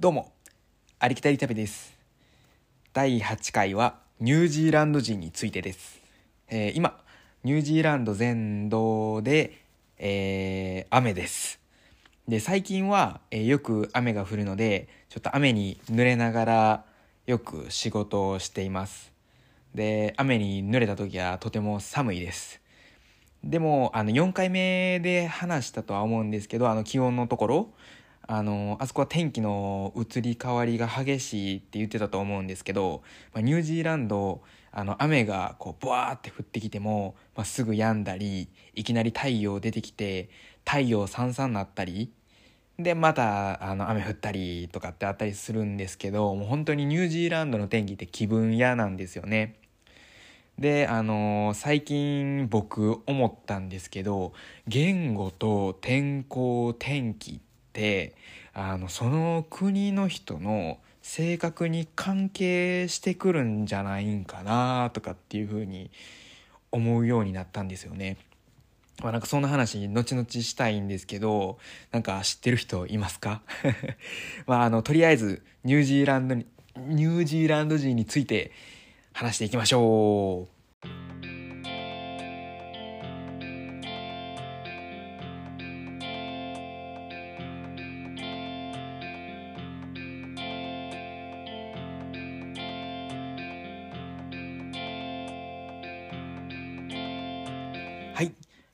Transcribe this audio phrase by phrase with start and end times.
[0.00, 0.32] どうも、
[1.00, 1.92] ありきたり旅です。
[2.92, 6.00] 第8回はニュージーランド人についてです。
[6.46, 7.00] えー今、
[7.42, 9.58] ニュージーランド全土で、
[9.98, 11.58] えー雨です。
[12.28, 16.84] で、最近は、えーよく雨が降るので、ちょっと雨に濡れながら
[17.26, 19.12] よく仕事をしています。
[19.74, 22.60] で、雨に濡れた時はとても寒いです。
[23.42, 27.70] でも、あの、4回目で話したとは思うんですけど、あの、気温のところ、
[28.28, 40.28] あの、あそこは天気の移り変わりが激しいって言ってたと思うんですけど、まあ、ニュージーランド、あの、雨がこう、ブワーって降ってきても、まあ、すぐ止んだり、いきなり太陽出てきて、
[40.66, 42.12] 太陽さんさんなったり、
[42.78, 49.56] で、また、あの、雨降ったりとかってあったりするんですけど、もう本当にニュージーランドの天気って気分屋なんですよね。
[50.58, 54.32] で、あの最近僕思ったんですけど、
[54.66, 57.40] 言語と天候、天気
[57.78, 58.14] って、
[58.52, 65.92] あの、その国の人の性格に関係してくるんじゃないんかなとかっていうふうに
[66.72, 68.16] 思うようになったんですよね。
[69.00, 71.58] まあ、なんかそんな話後々したいんですけど、
[71.92, 73.42] なんか知ってる人いますか？
[74.48, 78.50] まああの、とりあえずニュージーランドに、ニュージーランド人について
[79.12, 80.57] 話していきましょう。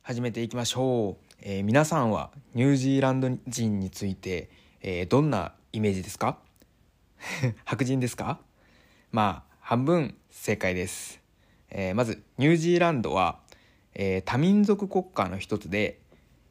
[0.07, 1.25] 始めていきましょう。
[1.41, 4.51] えー皆さんはニュージーランド人について、
[4.83, 6.37] えーどんなイメージですか？
[7.65, 8.39] 白人ですか？
[9.13, 11.23] まあ、半分正解です。
[11.71, 13.41] えーまず、ニュージーランドは、
[13.95, 16.01] えー多民族国家の一つで、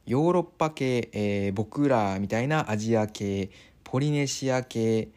[0.04, 3.50] ヨーロッパ系、えー僕らみたいなアジア系、
[3.84, 5.10] ポリネシア系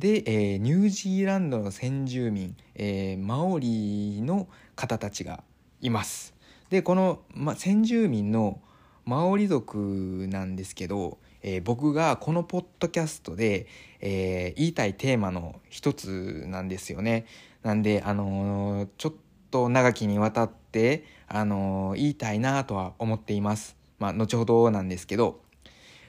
[0.00, 5.44] で、えーニュージーランドの先住民、えーマオリの方たちが
[5.80, 6.33] います。
[6.74, 8.60] でこの、ま、先住民の
[9.04, 13.68] マオリ族なんですけど、えー僕がこのポッドキャストで、
[14.00, 17.26] えー言いたいテーマの一つなんですよね。
[17.62, 19.12] なんで、あのーちょっ
[19.52, 23.76] と長きにわたって、あの言いたいなとは思っています。
[24.00, 25.42] まあ、後ほどなんですけど、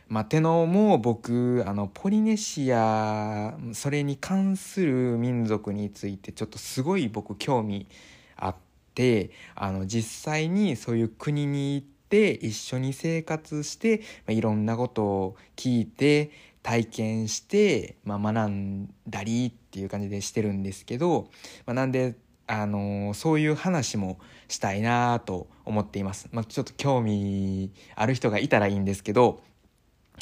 [0.07, 7.87] まあ、てのも僕あのポリネシアそれに関する民族についてちょっとすごい僕興味
[8.35, 8.55] あっ
[8.95, 16.31] てあの実際にそういう国に行って一緒に生活して、まあ、いろんなことを聞いて
[16.63, 21.29] 体験して、まあ、学んだりっていう感じでしてるんですけど、
[21.67, 22.15] まあ、なんで
[22.47, 24.17] あのそういう話も
[24.47, 26.29] したいなと思っています。
[26.31, 29.41] まあ、ちょっと興味ある人がいたらいいんですけど、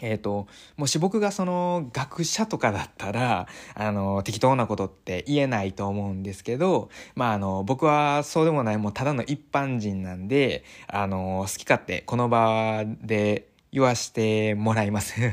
[0.01, 15.15] えー、ともし僕がその学者とかだったらあの適当なことって言えないと思うんですけど、まあ、あの僕はそうでもないもうただの一般人なんであの好き勝手この場で言わしてもらいます。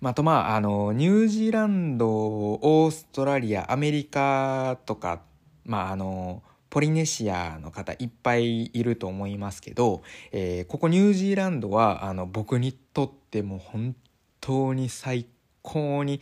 [0.00, 5.22] ま、あとまああのニュージーランドオーストラリアアメリカとか
[5.64, 6.42] まああの
[6.74, 10.02] ポリネシアの方いっぱいいると思いますけど、
[10.32, 13.94] えーここニュージーランドはあの僕にとっても本
[14.40, 15.28] 当に最
[15.62, 16.20] 高に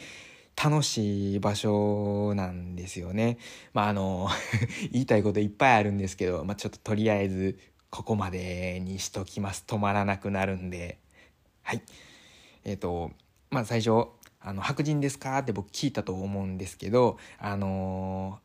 [0.63, 3.39] 楽しい場所なんですよね。
[3.73, 4.29] まああの
[4.93, 7.59] 言いたいこといっぱいあるんですけど、まあ、ちょっととりあえず
[7.89, 9.65] ここまでにしときます。
[9.67, 10.99] 止まらなくなるんで。
[11.63, 11.81] はい。
[12.65, 13.11] えっ、と
[13.49, 14.09] まあ最初
[14.39, 15.39] あの白人ですか？
[15.39, 18.39] って僕聞いたと思うんですけどあの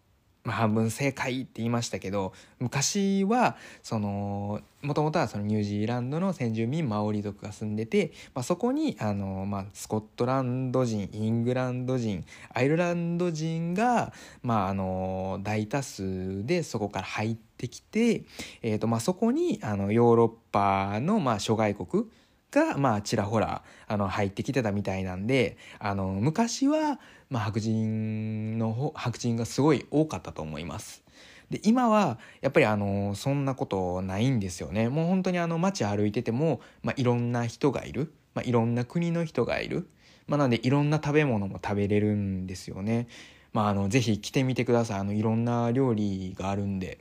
[0.47, 18.23] まあ、半分正解って言いましたけど昔はそのもともとはそのニュージーランドの先住民マオリ族が住んでて、まあ、そこにあの、まあ、スコットランド人イングランド人アイルランド人が、まあ、あの大多数でそこから入ってきて、
[18.61, 22.05] えーとまあ、そこにあのヨーロッパの、まあ、諸外国
[22.51, 31.03] が、まあ、ちらほらあの入ってきてたみたいなんであの昔は、まあ、白人の白人がすごい多かったと思います。
[31.49, 34.89] で今はやっぱりあのそんなことないんですよね。
[34.89, 39.87] もう本当にあの街歩いてても、まあ、いろんな人がいる、まあ、いろんな国の人がいる、
[40.27, 43.07] まあ、なんでいろんな食べ物も食べれるんですよね。
[43.53, 44.99] まああのぜひ来てみてください。
[44.99, 46.99] あのいろんな料理があるんで。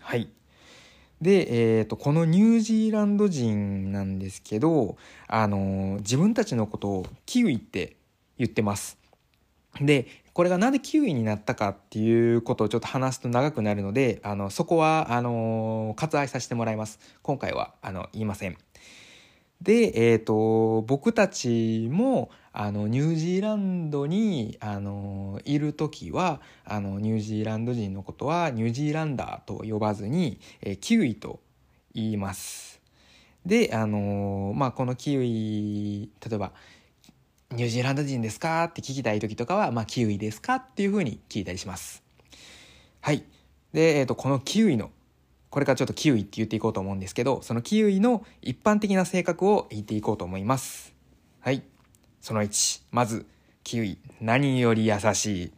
[0.00, 0.28] はい。
[1.20, 4.96] で、えー、とこのニュージーランド人なんですけど
[5.28, 7.96] あの自分たちのことをキウイって
[8.38, 8.98] 言ってます。
[9.80, 18.56] でこれがなんでキウイになったかっていうことをちょっと話すと長くなるのであのそこはあの割愛させてもらいます今回はあの言いません
[19.62, 31.40] で、えーと、僕たちもあのニュージーランドにあのいる時はあのニュージーランド人のことはニュージーランダーと呼ばずに、えー、キウイと
[31.94, 32.80] 言います。
[33.46, 36.52] であのまあこのキウイ例えば
[37.52, 42.02] 「ニュージーランド人ですか?」って聞きたい時とかは「まあ、キウイですか?」っていうふうに聞いたりします。
[43.00, 43.24] はい
[43.72, 44.90] で、えーとこのキウイの
[45.52, 50.94] これからちょっとキウイって言っていこうと思うんですけど、そのキウイの一般的な性格を言っていこうと思います。
[51.40, 51.62] はい。
[52.22, 53.26] その1、まず、
[53.62, 55.52] キウイ、何より優しい。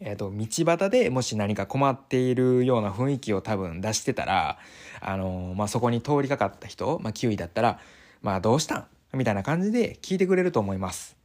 [0.00, 4.58] えっ、ー、と、道端でもし何か困っているような雰囲気を多分出してたら、
[5.00, 7.80] あのー、まあ、そこに通りかかった人、まあ、キウイだったら、
[8.20, 8.86] まあ、どうしたん？
[9.14, 11.16] みたいな感じで聞いてくれると思います。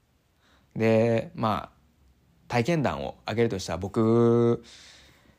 [0.76, 1.80] で、まあ、
[2.48, 4.64] 体験談を挙げるとしたら僕、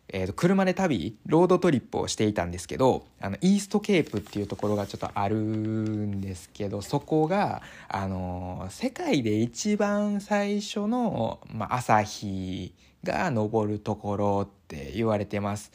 [0.09, 12.75] えー、と車で旅ロードトリップをしていたんですけどあのイーストケープっていうところがちょっとあるんですけどそこが、あのー、世界で一番最初の、まあ、朝日
[13.05, 15.73] が昇るところって言われてます。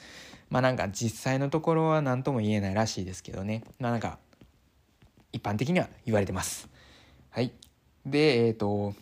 [0.50, 3.64] まあなんか実際のところは何とも言えないらしいですけどね。
[3.80, 4.20] まあなんか
[5.36, 6.70] 一般的には言われてます。
[7.30, 7.52] はい。
[8.06, 8.96] で、えっ、ー、と、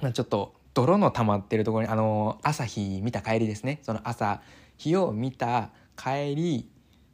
[0.00, 4.40] ま、ちょっと泥の溜まってるところにあの朝日見た帰りですねその朝
[4.78, 6.68] 日を見た帰り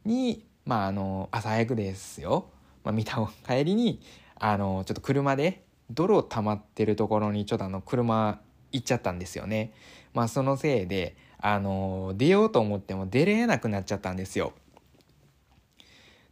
[0.05, 2.49] にまああの朝早くですよ、
[2.83, 4.01] まあ、見た帰りに
[4.35, 8.39] あのちょっと車で泥溜まってるところにちょっとあの車
[8.71, 9.73] 行っちゃったんですよね
[10.13, 14.53] まあそのせいであの出ようと思っても出れなくなっちゃったんですよ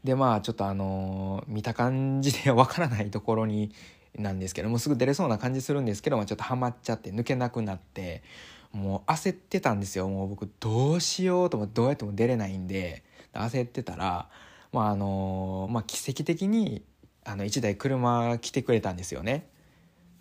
[0.07, 3.74] でまあちょっとあの見た感じでわからないところに
[4.18, 8.24] なんですけどもすぐ出れそうな感じするんですけどもちょっとハマっちゃって抜けなくなって
[8.71, 14.30] もう焦ってたんですよもう僕どうしようと思ってどうやっても出れないんで焦ってたら
[14.71, 16.83] まああのまあ奇跡的に
[17.25, 19.50] あの1台車来てくれたんですよね。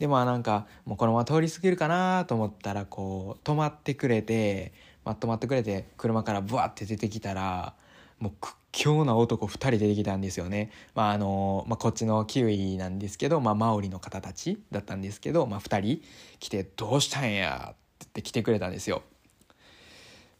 [0.00, 4.72] でまあなんかもうこのまま通り過ぎるかなと思ったらこう止まってくれて、
[5.04, 7.74] まあ、止まってくれて車からブワッて出てきたら
[8.18, 10.70] もう屈強な男2人出てきたんですよね。
[10.94, 16.02] まああのまあ、こっちのキウイなんですけど、まあ、マオリの方たちだったんですけど、まあ、2人
[16.38, 19.02] 来て「どうしたんや」って言って来てくれたんですよ。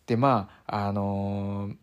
[0.07, 1.77] でまああのー、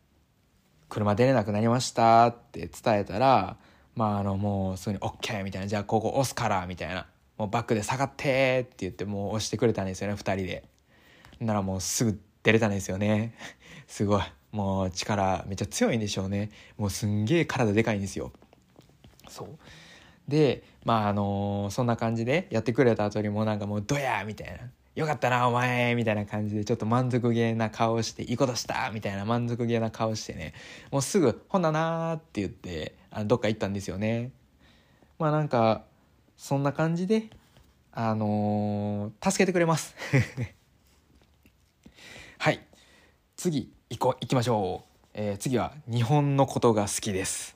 [0.90, 3.58] 車出れなくなりましたって伝えたら、
[3.96, 7.08] まあ、あのもうすぐに OK みたいな「じゃあここ押すから」みたいな
[7.38, 10.64] 「もうバックで下がって」って言ってもう押してくれたんですよね2人で。
[11.40, 13.34] ならもうすぐ出れたんですよね
[13.88, 14.22] すごい。
[14.54, 18.32] もう力めっちゃ強いんでしょうねもうすんげえ体でかいんですよ
[19.28, 19.48] そう
[20.28, 30.54] でまああのー、そんな感じでやってくれた後にもなんかもう「ドヤ!」みたいな「よかったなお前!」みたいな感じでちょっと満足げな顔して「いいことした!」みたいな満足げな顔してね
[30.92, 34.32] もうすぐ「ほんなな」って言ってあのどっか行ったんですよね
[35.18, 35.84] まあなんか
[36.38, 37.30] そんな感じで
[37.92, 39.96] あのー、助けてくれます
[42.38, 42.60] はい
[43.36, 47.56] 次行こう行きましょう、えー、次は日本のことが好きです。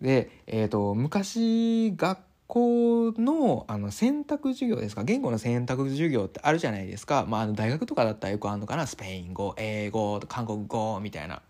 [0.00, 2.18] でえ、ー、と昔学
[2.48, 5.04] 校のあの選択授業ですか？
[5.04, 8.88] 言語の選択授業ってあるじゃないですか、まあ、あの大学とかだったらよくあるのかな？
[8.88, 11.40] スペイン語英語韓国語みたいな。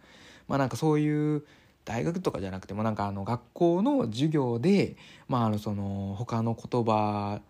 [0.48, 1.42] まあなんかそういう
[1.86, 4.96] 大学とかじゃなくてもなんかあの学校の授業で
[5.28, 7.40] まああのその他の言葉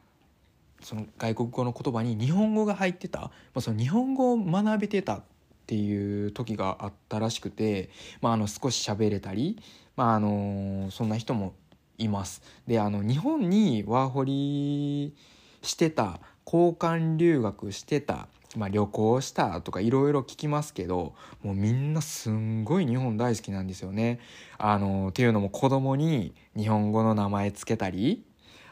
[0.80, 5.22] その外国語の言葉に日本語が入ってた、まあ、その日本語を学べてた。
[5.64, 7.88] っていう時があったらしくて、
[8.20, 9.58] まあ、あの少し喋れたり、
[9.96, 11.54] まあ、あのそんな人も
[11.96, 12.42] います。
[12.66, 15.14] であの日本にワーホリ
[15.62, 24.20] してた交換留学してた、まあ、旅行したとかいろいろ聞きますけどもうみんなすんごい日本大好きなんですよね。
[24.58, 28.22] あのっていうのも子供に日本語の名前つけたり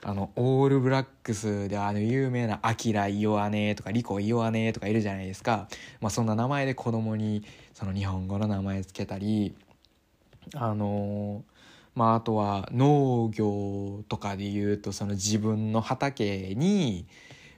[0.05, 5.69] あのオールブラックスであの有名なアキライオアネとかリコイオアネとかいるじゃないですか、
[6.01, 9.55] まあ、そんな名前で子供にその日本語の名前つけたり
[10.55, 11.45] あの
[11.95, 17.07] まああとは農業とかで言うとその自分の畑に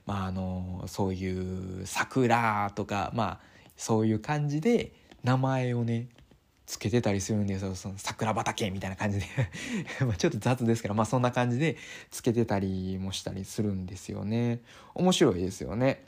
[0.05, 3.41] まああのそういう桜とかまあ
[3.77, 6.09] そういう感じで名前をね
[6.67, 7.75] つけてたりするんですよ。
[7.75, 9.27] その桜畑みたいな感じで。
[10.07, 11.77] まちょっと雑ですけどまあそんな感じで
[12.11, 14.61] つけてたりもしたりするんですよね。
[14.95, 16.05] 面白いですよね。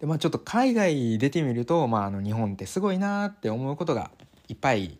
[0.00, 4.10] でまあちょっと海外出てみると、まあ、あの日本ってすごいなって思うことが
[4.48, 4.98] いっぱい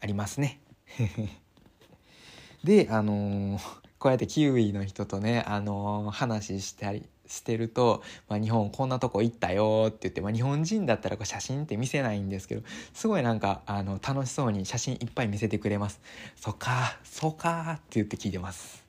[0.00, 0.60] ありますね。
[2.64, 3.62] であのー、
[3.98, 12.62] こうやってキウイの人とね、あのー、話したりしてると、まあ、日本こんなとこ行ったよって言って、まあ、日本人だったらこう写真って見せないんですけど
[12.92, 16.00] すごいなんかあの楽しそうに写真いっぱい見せてくれます。
[16.36, 18.84] そっかそうかって言って聞いてます。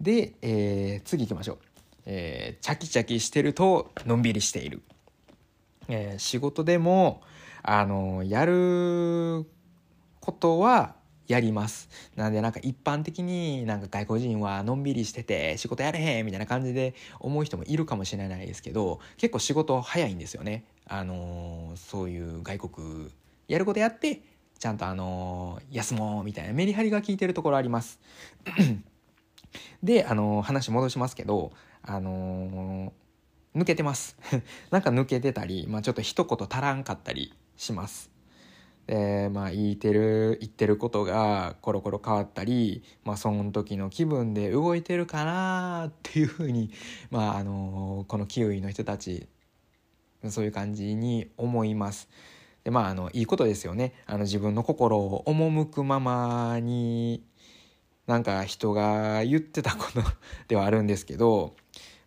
[0.00, 1.58] で、えー、次行きましょう、
[2.06, 4.82] えー、チャキチャキしてるとのんびりしている、
[5.88, 7.22] えー、仕事でも
[7.62, 9.46] あのやる
[10.20, 11.88] ことはやります。
[12.16, 20.64] なんでなんか一般的になんか外国人はのんびりしてて仕事やれへんみたいな感じで思う人もいるかもしれないですけど結構仕事早いんですよね。
[20.86, 23.10] あのー、そういう外国
[23.48, 24.20] やることやって
[24.58, 28.00] ちゃんとあのー、休もうみたいなメリハリが効いてるところあります。
[29.82, 31.52] で、あのー、話戻しますけど、
[31.82, 32.92] あの
[33.54, 34.16] 抜けてます。
[34.70, 38.13] なんか抜けてたり、まあ、ちょっと一言足らんかったりします。
[38.86, 46.70] でまあ言ってる言ってることがコロコロ変わったり、まあ、その時の気分で動いてるかなっていうふうに、
[47.10, 49.26] まあ、あのこのキウイの人たち
[50.28, 52.08] そういう感じに思います。
[52.64, 57.22] でまああのいいことですよねあの自分の心を赴くままに
[58.06, 60.02] なんか人が言ってたこと
[60.48, 61.56] ではあるんですけど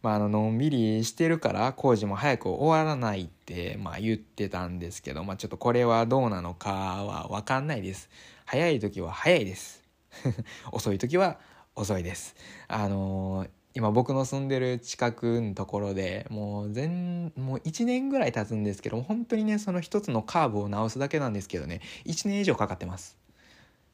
[0.01, 8.09] まあ、あののんびりしてるから工事も早く終わらないって、まあ、言ってたんですけど、まあ、ちょっとこれはどうなのかは分かんないです。
[8.45, 9.83] 早い時は早いです。
[10.71, 11.39] 遅い時は
[11.75, 12.35] 遅いです。
[12.67, 23.17] あのー、今僕の住んでる近くのところでもう全もう1年ぐらい経つんですけど本当にねその一つのカーブを直すだけなんですけどね1年以上かかってます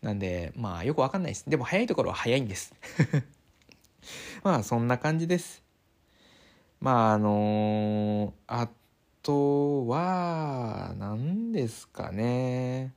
[0.02, 2.74] なんでまあよくわかんないですでも早いところは早いんです
[4.42, 5.63] まあそんな感じです
[6.84, 8.68] まああのあ
[9.22, 12.94] とは何ですかね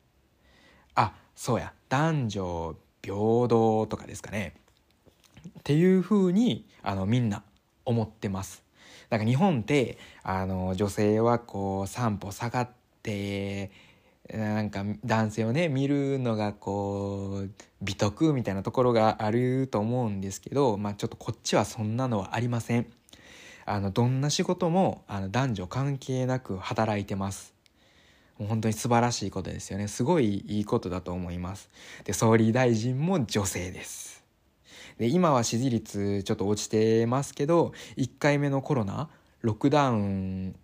[0.97, 3.15] あそうや男女平
[3.47, 4.55] 等とかですかね
[5.61, 7.45] っていうふうにあのみんな
[7.85, 8.65] 思ってます。
[9.09, 12.71] だか日本ってあの女性はこう散歩下がっ
[13.05, 13.71] て
[14.29, 17.51] なんか男性をね見るのがこう
[17.83, 22.87] 美徳みたいなところがあると思うんですけどまあちょっとこっちはそんなのはありません。
[23.67, 27.55] あのどんな仕事もあの男女関係なく働いてます。
[28.39, 29.89] もう本当に素晴らしいことですよね。
[29.89, 31.69] すごいいいことだと思います。
[32.05, 34.25] で総理大臣も女性です。
[34.99, 39.11] で今は支持率ちょっと落ちてますけど1回目のコロナ
[39.43, 40.55] ロックダウン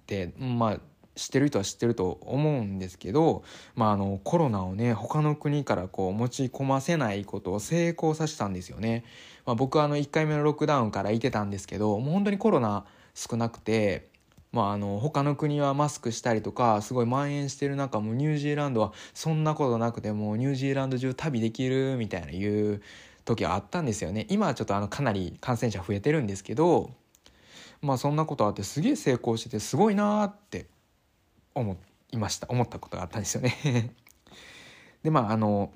[0.00, 0.80] ってまあ
[1.14, 9.04] 知ってる人は知ってると思うんですけど、まあ、あのコロナをね他の国からこう持ち込ませないことを成功させたんですよね。
[9.44, 12.84] まあ、僕はあの1回目のロックダウンからいてたんですけどもう本当にコロナ
[13.14, 14.10] 少なくて。
[14.52, 22.82] まあ、あの他の国はマスクしたりとかすごい蔓延してる中もニュージーランドはそんなことなくてもニュージーランド中旅できるみたいないう
[23.24, 26.90] 時はあったんですよね今はちょっとあのかなり感染者増えてるんですけど
[27.80, 30.66] まあそんなことあってすげえ成功しててすごいなーって
[31.54, 31.76] 思
[32.10, 33.94] いました思ったことがあったんですよね
[35.02, 35.72] でまああの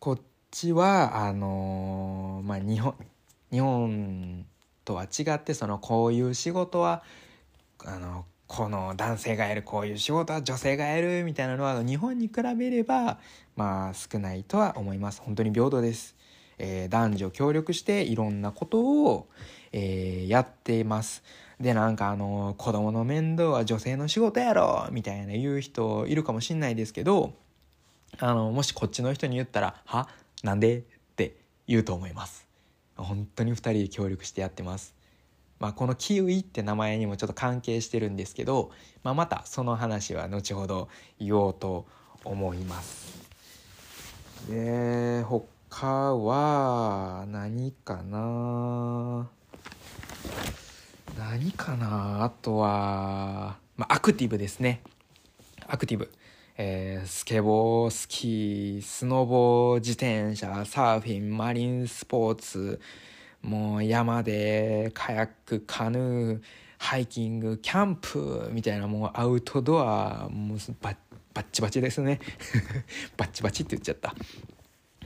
[0.00, 0.20] こっ
[0.54, 2.94] ちはあのまあ日本
[3.50, 4.46] 日本
[4.84, 7.02] とは違ってそのこういう仕事は
[7.84, 13.18] あのこの男性がやるこういう仕事は女性がやるみたいなのは日本に比べれば
[13.56, 15.20] まあ少ないとは思います。
[15.22, 16.14] 本当に平等です、
[16.58, 19.26] えー、男女協力していろんなことを、
[19.72, 21.24] えー、やっています。
[21.60, 27.32] でなんかあの子供の面倒は女性の仕事やろみたいな言う人いるかもしんないですけど
[28.18, 30.08] あのもしこっちの人に言ったら「は？
[30.44, 30.82] なんで?」っ
[31.16, 31.36] て
[31.66, 32.46] 言うと思います
[32.96, 34.94] 本当に2人で協力してやってます
[35.60, 38.70] まあ、このキウイって名前にもちょっと関係してるんですけど、
[39.02, 41.86] まあ、またその話は後ほど言おうと
[42.24, 43.24] 思います
[44.50, 49.28] で他は何かな？
[51.18, 52.24] 何かな？
[52.24, 54.82] あとは、まあ、アクティブですね。
[55.66, 56.12] アクティブ。
[56.56, 62.80] えー、スケボー、スキー、スノボー、自転車、サーフィン、マリンスポーツ、
[63.42, 66.40] もう山でカヤック、カヌー、
[66.78, 70.96] ハイキング、キャンプみたいなもうアウトドア、もうバッ
[71.34, 72.20] バッチバチですね。
[73.18, 74.14] バッチバチって言っちゃった。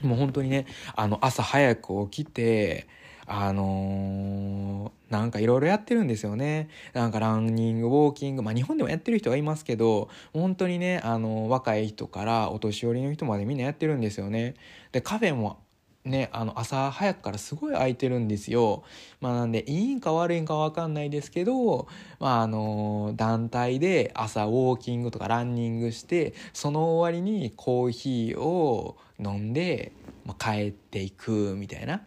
[0.03, 2.87] もう本当にね、あの朝早く起きて、
[3.31, 6.67] あのー、なんかいろいろやってるんですよね。
[6.93, 14.55] なんかランニング、ウォーキング、まあ日本でもやってる人はいますけど、本当にね、あの、若い人からお年寄りの人までみんなやってるんですよね。
[14.91, 15.59] で、カフェも
[16.05, 18.83] ね、あの朝早くからすごい空いてるんですよ。
[19.21, 21.87] まあなんでいいんか悪いんかわかんないですけど、
[22.19, 29.91] まああの団体で朝ウォーキングとかランニングして、その終わりにコーヒーを飲んで、
[30.25, 32.01] まあ、帰っていくみたいな。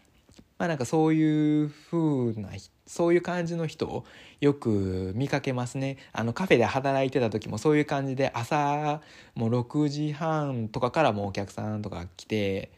[0.62, 2.50] まあなんかそういう風な
[2.86, 4.04] そういう感じの人を
[4.40, 5.96] よく見かけますね。
[6.12, 9.00] あのカフェで働いてた時もそういう感じで朝
[9.34, 12.70] もう6時半とかからもお客さんとか来て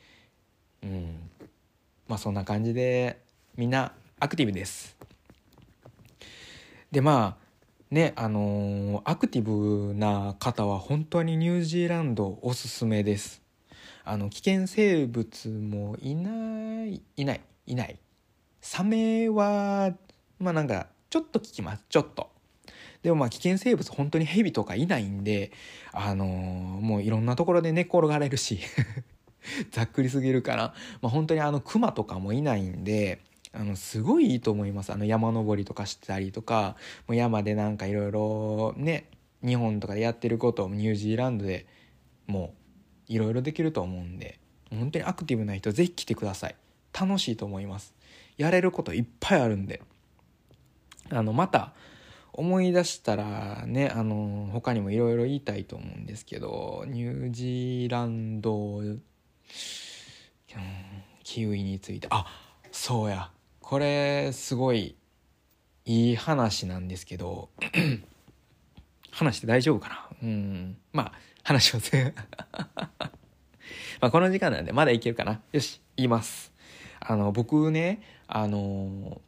[0.82, 1.30] うん。
[2.08, 3.20] まあそんな感じで
[3.54, 4.96] みんなアクティブです。
[6.90, 7.44] でまあ
[7.90, 13.42] ねあのー、アクティブな方は本当にニュージーランドおすすめです。
[14.06, 17.42] あの危険生物もいないいない。
[17.66, 17.99] いない。
[18.61, 19.94] サメは
[20.38, 21.85] まあなんかちょっと聞きます。
[21.88, 22.30] ちょっと。
[23.02, 25.52] でもまあ危険生物本当にヘビとかいないんで
[25.92, 28.61] あのー、もういろんなところで寝転がれるし
[29.71, 33.21] ざっくりすぎるかな、まあ、本当にあのクマとかもいないんで
[33.52, 34.92] あのすごいいいと思います。
[34.92, 39.11] あの山登りとかしてたりとかもう山でなんかいろいろね
[39.44, 41.66] 日本とかでやってることをニュージーランドで
[42.26, 42.54] も
[43.09, 44.40] ういろいろできると思うんで
[44.71, 46.56] 本当にアクティブな人是非来てください。
[46.98, 47.94] 楽しいと思います。
[48.36, 49.82] やれることいっぱいあるんで。
[51.10, 51.74] あのまた
[52.32, 58.80] 思い出したらねあの他にもいろいろ言いたいと思うんですけどニュージーランド、
[61.22, 62.08] キウイについて。
[62.10, 62.26] あ
[62.72, 63.30] そうや。
[63.60, 64.96] これすごい
[65.84, 67.50] いい話なんですけど
[69.10, 70.08] 話して大丈夫かな？
[70.22, 70.76] うん。
[70.92, 72.14] まあ話します
[74.00, 75.40] まあこの時間なんでまだいけるかな？
[75.52, 76.53] よし言います。
[77.06, 79.20] あの僕ねあの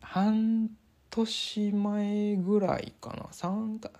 [0.00, 0.70] 半
[1.10, 3.24] 年前ぐらいかな。
[3.32, 3.90] 3か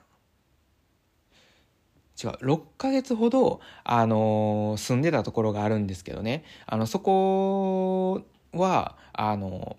[2.22, 6.44] 違う6ヶ月ほど、あの住んでたところがあるんですけどね。
[6.66, 8.22] あのそこ
[8.52, 9.76] はあの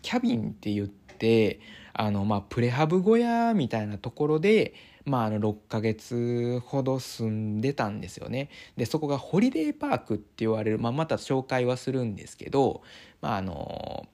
[0.00, 1.60] キャビンって言って
[1.92, 8.50] あの、まあ、プレハブ小屋みたいなところで、まあ、あの6ヶ月ほど住んでたんですよね。
[8.76, 12.82] でそこがホリデーパークって言われる、まあ、また紹介はするんですけど、
[13.20, 14.06] まあ、あの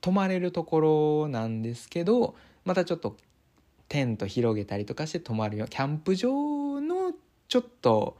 [0.00, 2.34] 泊まれるところなんですけど
[2.64, 3.16] またちょっと
[3.88, 7.12] テント広げたりとかして泊まるよキャンプ場の
[7.48, 8.18] ちょっと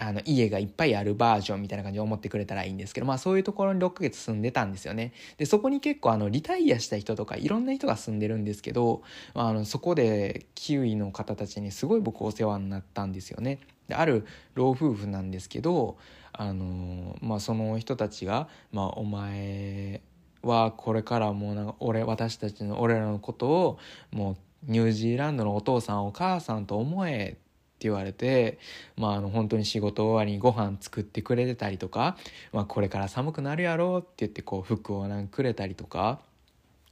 [0.00, 5.12] あの家がいっぱいあるバージョンみたいな感じで思ってくれたらいいんですけどまあそういうところに6ヶ月住んでたんですよね。
[5.38, 9.02] でそこに結構あのリタイアした人とかいろんな人が住んでるんですけど
[9.34, 13.58] あのそこでキウイの方たちにすごい僕お世話になったんですよね。
[13.88, 15.96] である老夫婦なんですけど
[16.32, 20.00] あのまあその人たちが「まあ、お前
[20.42, 23.78] はこれからもうなんか俺私たちの俺らのことを
[24.12, 24.36] もう
[24.70, 27.47] ニュージーランドのお父さんお母さんと思え」っ
[27.82, 28.58] 言われて、
[28.96, 32.16] まあ、あの本当に仕事終わりにご飯作ってくれてたりとか、
[32.52, 36.20] まあ、これから寒くなるやろって言ってこう服をなんかくれたりとか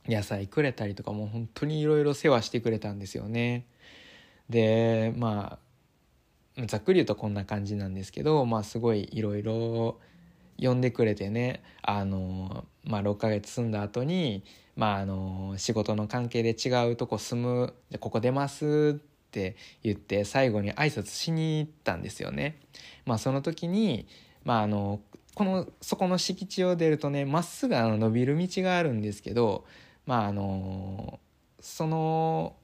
[0.07, 3.67] 野菜くれたりとかもう本当にいろいろ世話してくれたんですよね。
[4.49, 5.59] でま
[6.59, 9.99] あざっくり言うとこんな感じなんですけど、まあ、すごいいろいろ
[10.59, 14.43] 呼んでくれてねあの、まあ、6ヶ月住んだ後に
[14.75, 22.59] まああの仕事の関係で違うとこ住むここ出ますってって言って最後に挨拶しに行ったんですよね。
[23.05, 24.07] まあ、その時に、
[24.45, 25.01] まあ、あの
[25.35, 29.67] このそこの敷地を出るとねまっすぐあの伸びる道があるんですけど、
[30.07, 31.21] まあ、あの
[31.61, 32.57] その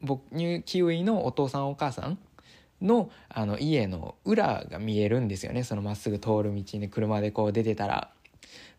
[0.00, 0.22] 僕
[0.64, 2.18] キウイのお父さんお母さん
[2.80, 8.12] のあの家の裏が見えるんですよねそのまっすぐ通る道に車でこう出てたら。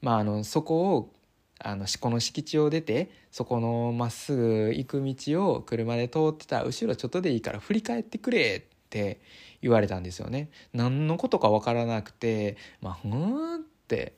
[0.01, 1.13] まあ、あのそこを
[1.63, 9.19] あのこの敷地を出てそこのまっすぐ行く道を車で通ってた後ろちょっとでいいから振り返ってくれって
[9.61, 10.49] 言われたんですよね。
[10.73, 14.13] 何のことか分からなくてまあふーんって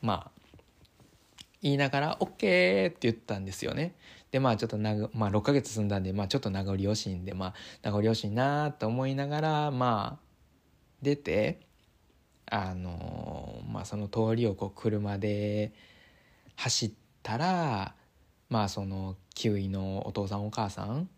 [0.00, 0.40] まあ
[1.62, 3.94] 言いながら OK って言ったんですよね。
[4.30, 10.24] でまあちょっとなまあ、6ヶ月住んだんで、まあ、ちょっと名残惜しいんで、まあ、名残惜しいなと思いながらまあ
[11.02, 11.60] 出て
[12.46, 15.72] あのまあその通りをこう車で
[16.56, 17.94] 走ったら
[18.48, 21.08] まあそのキウイのお父さんお母さん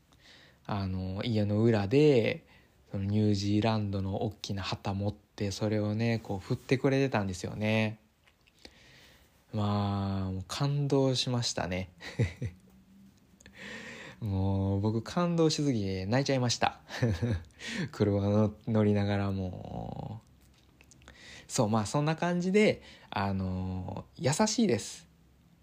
[0.67, 2.45] あの家の裏で
[2.91, 7.99] そのニュージーランドの大きな旗持ってそれをねこう振ってくれてたんですよね。
[9.53, 11.91] まあ感動しましたね。
[14.21, 16.81] もう僕感動しすぎて泣いちゃいました。
[17.93, 20.21] 車の乗りながらも。
[21.49, 25.06] そうまあそんな感じであの優しいです。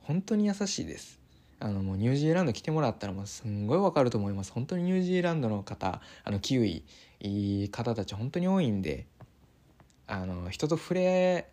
[0.04, 1.20] 本当に優しいです。
[1.60, 4.52] あのもうニュージーランド来てもらったらもうすんごいわかると思います。
[4.52, 6.84] 本当にニュージーランドの方あのキウイ
[7.22, 9.08] いい方たち本当に多いんで
[10.08, 11.50] あの人と触れ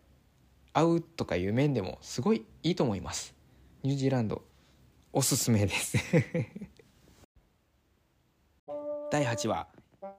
[0.73, 3.35] 合うとかいう面でもすごいいいと思います。
[3.83, 4.43] ニュージーランド
[5.13, 5.97] おすすめです。
[9.13, 9.69] 第8話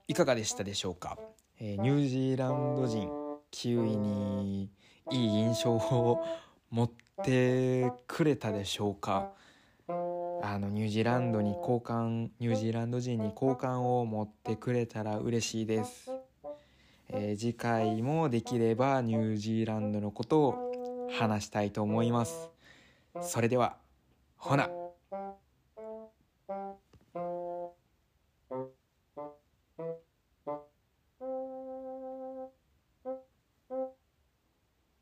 [0.08, 1.18] いかがでしたでしょうか、
[1.60, 3.10] えー、ニュージーランド人
[3.52, 4.70] キウイに
[5.12, 6.24] いい印象を
[6.72, 6.92] 持っ
[7.24, 9.32] てくれたでしょうか？
[10.44, 16.10] あのニュージーランドに交換ニュージーランド人に交換を持ってくれたら嬉しいです、
[17.10, 22.50] えー、次回もできればニュージーランドのことを話したいと思います。
[23.22, 23.76] それでは
[24.38, 24.70] ほな。